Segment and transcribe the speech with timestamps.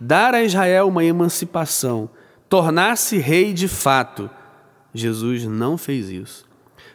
[0.00, 2.08] dar a Israel uma emancipação,
[2.48, 4.30] tornar-se rei de fato.
[4.94, 6.46] Jesus não fez isso.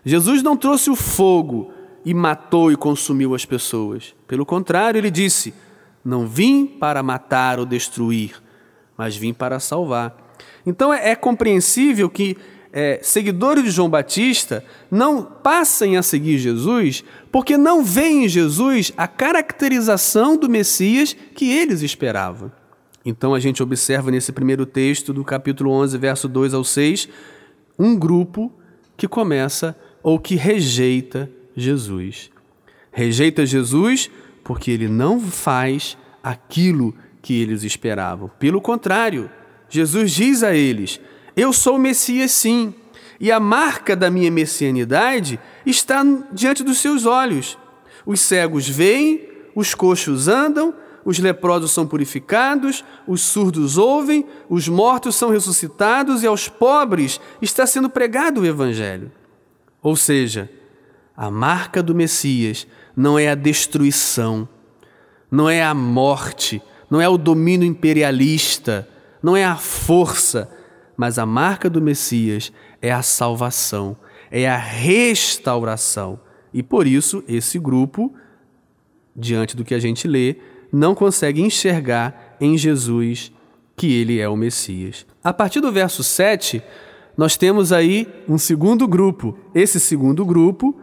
[0.05, 1.71] Jesus não trouxe o fogo
[2.05, 4.13] e matou e consumiu as pessoas.
[4.28, 5.54] Pelo contrário, ele disse:
[6.04, 8.42] Não vim para matar ou destruir,
[8.97, 10.15] mas vim para salvar.
[10.65, 12.38] Então é, é compreensível que
[12.72, 18.91] é, seguidores de João Batista não passem a seguir Jesus porque não veem em Jesus
[18.98, 22.52] a caracterização do Messias que eles esperavam.
[23.05, 27.10] Então a gente observa nesse primeiro texto do capítulo 11, verso 2 ao 6,
[27.77, 28.52] um grupo
[28.96, 32.32] que começa ou que rejeita Jesus.
[32.91, 34.10] Rejeita Jesus
[34.44, 38.30] porque ele não faz aquilo que eles esperavam.
[38.40, 39.30] Pelo contrário,
[39.70, 40.99] Jesus diz a eles:
[41.35, 42.74] Eu sou o Messias, sim,
[43.20, 47.58] e a marca da minha messianidade está diante dos seus olhos.
[48.05, 50.74] Os cegos veem, os coxos andam,
[51.05, 57.65] os leprosos são purificados, os surdos ouvem, os mortos são ressuscitados e aos pobres está
[57.65, 59.12] sendo pregado o Evangelho.
[59.82, 60.49] Ou seja,
[61.15, 64.47] a marca do Messias não é a destruição,
[65.29, 68.88] não é a morte, não é o domínio imperialista,
[69.21, 70.49] não é a força,
[70.95, 72.51] mas a marca do Messias
[72.81, 73.97] é a salvação,
[74.29, 76.19] é a restauração.
[76.53, 78.13] E por isso, esse grupo,
[79.15, 80.38] diante do que a gente lê,
[80.73, 83.31] não consegue enxergar em Jesus
[83.75, 85.05] que ele é o Messias.
[85.23, 86.63] A partir do verso 7,
[87.16, 89.38] nós temos aí um segundo grupo.
[89.53, 90.75] Esse segundo grupo,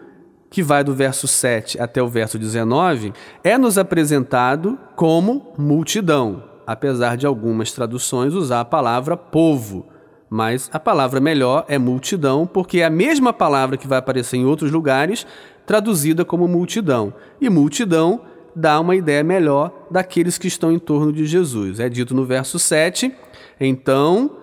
[0.48, 7.16] que vai do verso 7 até o verso 19, é nos apresentado como multidão, apesar
[7.16, 9.86] de algumas traduções usar a palavra povo.
[10.28, 14.44] Mas a palavra melhor é multidão, porque é a mesma palavra que vai aparecer em
[14.44, 15.26] outros lugares,
[15.66, 17.12] traduzida como multidão.
[17.40, 18.20] E multidão
[18.54, 21.80] dá uma ideia melhor daqueles que estão em torno de Jesus.
[21.80, 23.12] É dito no verso 7:
[23.60, 24.38] Então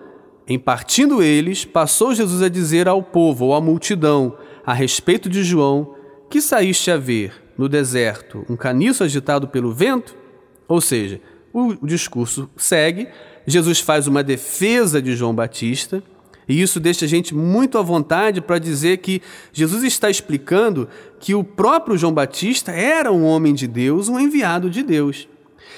[0.48, 5.44] em partindo eles, passou Jesus a dizer ao povo ou à multidão a respeito de
[5.44, 5.94] João:
[6.30, 10.16] Que saíste a ver no deserto um caniço agitado pelo vento?
[10.66, 11.20] Ou seja,
[11.52, 13.08] o, o discurso segue,
[13.46, 16.02] Jesus faz uma defesa de João Batista,
[16.48, 19.20] e isso deixa a gente muito à vontade para dizer que
[19.52, 20.88] Jesus está explicando
[21.20, 25.28] que o próprio João Batista era um homem de Deus, um enviado de Deus.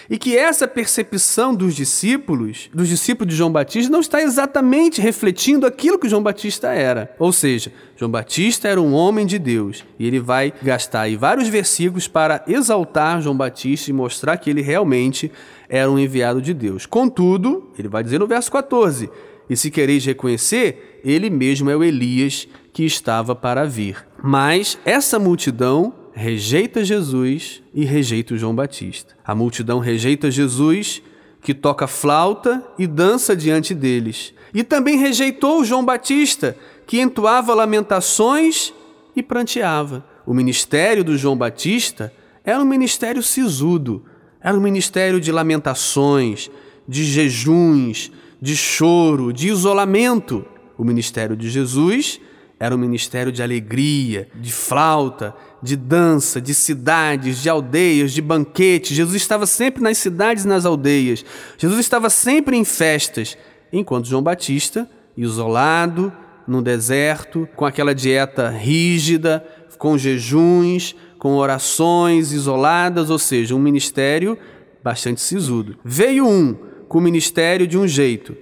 [0.08, 5.66] E que essa percepção dos discípulos, dos discípulos de João Batista, não está exatamente refletindo
[5.66, 7.14] aquilo que João Batista era.
[7.18, 9.84] Ou seja, João Batista era um homem de Deus.
[9.98, 14.62] E ele vai gastar aí vários versículos para exaltar João Batista e mostrar que ele
[14.62, 15.30] realmente
[15.68, 16.86] era um enviado de Deus.
[16.86, 19.08] Contudo, ele vai dizer no verso 14:
[19.50, 24.06] E se quereis reconhecer, ele mesmo é o Elias que estava para vir.
[24.22, 29.16] Mas essa multidão rejeita Jesus e rejeita João Batista.
[29.24, 31.02] A multidão rejeita Jesus,
[31.42, 34.32] que toca flauta e dança diante deles.
[34.54, 36.56] E também rejeitou João Batista,
[36.86, 38.72] que entoava lamentações
[39.16, 40.04] e pranteava.
[40.24, 42.12] O ministério do João Batista
[42.44, 44.04] era um ministério sisudo,
[44.40, 46.48] era um ministério de lamentações,
[46.86, 50.44] de jejuns, de choro, de isolamento.
[50.78, 52.20] O ministério de Jesus
[52.58, 58.96] era um ministério de alegria, de flauta, de dança, de cidades, de aldeias, de banquetes.
[58.96, 61.24] Jesus estava sempre nas cidades e nas aldeias.
[61.56, 63.36] Jesus estava sempre em festas,
[63.72, 66.12] enquanto João Batista, isolado,
[66.46, 69.44] no deserto, com aquela dieta rígida,
[69.78, 74.36] com jejuns, com orações isoladas, ou seja, um ministério
[74.82, 75.76] bastante sisudo.
[75.84, 78.36] Veio um com o ministério de um jeito,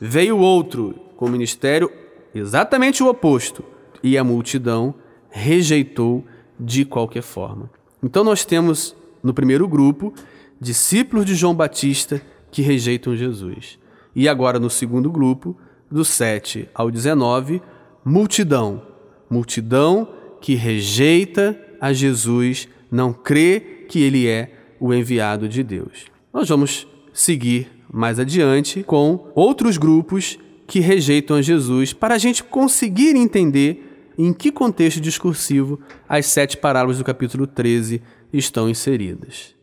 [0.00, 1.92] veio outro com o ministério
[2.34, 3.62] exatamente o oposto,
[4.02, 4.94] e a multidão
[5.28, 6.24] rejeitou
[6.58, 7.70] de qualquer forma.
[8.02, 10.14] Então nós temos no primeiro grupo
[10.58, 13.78] discípulos de João Batista que rejeitam Jesus.
[14.16, 15.54] E agora no segundo grupo,
[15.90, 17.60] do 7 ao 19,
[18.02, 18.80] multidão.
[19.28, 20.08] Multidão
[20.40, 26.06] que rejeita a Jesus, não crê que ele é o enviado de Deus.
[26.32, 33.16] Nós vamos seguir mais adiante com outros grupos que rejeitam Jesus, para a gente conseguir
[33.16, 38.00] entender em que contexto discursivo as sete parábolas do capítulo 13
[38.32, 39.54] estão inseridas.